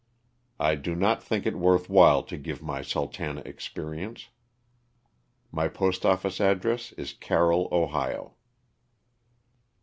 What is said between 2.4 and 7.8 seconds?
my "Sultana" experience. My postoffice address is Carroll,